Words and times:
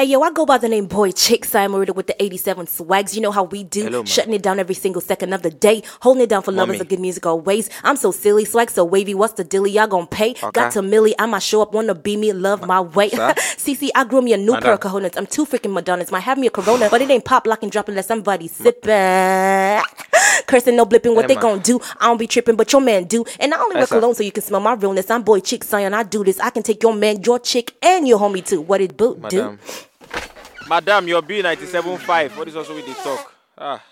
Hey 0.00 0.04
yo, 0.04 0.20
I 0.22 0.30
go 0.30 0.46
by 0.46 0.58
the 0.58 0.68
name 0.68 0.86
Boy 0.86 1.10
Chick 1.10 1.44
Simon 1.44 1.80
with 1.92 2.06
the 2.06 2.22
87 2.22 2.68
swags. 2.68 3.16
You 3.16 3.20
know 3.20 3.32
how 3.32 3.42
we 3.42 3.64
do, 3.64 3.82
Hello, 3.82 4.04
shutting 4.04 4.32
it 4.32 4.42
down 4.44 4.60
every 4.60 4.76
single 4.76 5.00
second 5.00 5.32
of 5.32 5.42
the 5.42 5.50
day, 5.50 5.82
holding 6.02 6.22
it 6.22 6.28
down 6.28 6.42
for 6.42 6.52
lovers 6.52 6.74
Mommy. 6.74 6.80
of 6.82 6.88
good 6.88 7.00
music 7.00 7.26
always. 7.26 7.68
I'm 7.82 7.96
so 7.96 8.12
silly, 8.12 8.44
swag 8.44 8.70
so 8.70 8.84
wavy. 8.84 9.12
What's 9.12 9.32
the 9.32 9.42
dilly? 9.42 9.72
Y'all 9.72 9.88
gon' 9.88 10.06
pay? 10.06 10.34
Got 10.52 10.70
to 10.74 10.82
Millie, 10.82 11.16
I'ma 11.18 11.40
show 11.40 11.62
up, 11.62 11.72
wanna 11.74 11.96
be 11.96 12.16
me, 12.16 12.32
love 12.32 12.64
my 12.64 12.80
way. 12.80 13.10
CC, 13.58 13.88
I 13.92 14.04
grew 14.04 14.22
me 14.22 14.32
a 14.34 14.36
new 14.36 14.56
pair 14.60 14.74
of 14.74 14.78
cojones. 14.78 15.16
I'm 15.16 15.26
too 15.26 15.44
freaking 15.44 15.72
Madonnas. 15.72 16.12
Might 16.12 16.20
have 16.20 16.38
me 16.38 16.46
a 16.46 16.50
Corona, 16.50 16.88
but 16.88 17.02
it 17.02 17.10
ain't 17.10 17.24
pop, 17.24 17.44
lock, 17.48 17.64
and 17.64 17.72
drop 17.72 17.88
unless 17.88 18.06
somebody 18.06 18.46
sipping. 18.46 19.82
Cursing, 20.46 20.76
no 20.76 20.86
blipping, 20.86 21.16
what 21.16 21.22
Hey, 21.24 21.34
they 21.34 21.34
man. 21.34 21.42
gon' 21.42 21.58
do? 21.58 21.80
I 22.00 22.06
don't 22.06 22.18
be 22.18 22.28
tripping, 22.28 22.54
but 22.54 22.72
your 22.72 22.80
man 22.80 23.04
do. 23.04 23.24
And 23.40 23.52
I 23.52 23.58
only 23.58 23.74
wear 23.74 23.86
cologne 23.88 24.14
so 24.14 24.22
you 24.22 24.30
can 24.30 24.44
smell 24.44 24.60
my 24.60 24.74
realness. 24.74 25.10
I'm 25.10 25.22
Boy 25.24 25.40
Chick 25.40 25.64
Zion, 25.64 25.92
I 25.92 26.04
do 26.04 26.22
this. 26.22 26.38
I 26.38 26.50
can 26.50 26.62
take 26.62 26.80
your 26.84 26.94
man, 26.94 27.20
your 27.24 27.40
chick, 27.40 27.74
and 27.82 28.06
your 28.06 28.20
homie 28.20 28.46
too. 28.46 28.60
What 28.60 28.80
it 28.80 28.96
boot 28.96 29.28
do? 29.28 29.58
Madam. 30.68 31.08
Your 31.08 31.22
B97.5. 31.22 32.36
What 32.36 32.48
is 32.48 32.56
also 32.56 32.74
with 32.74 32.86
the 32.86 32.94
talk? 32.94 33.32
Ah. 33.56 33.82